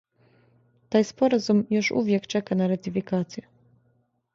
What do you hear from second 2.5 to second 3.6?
на ратификацију.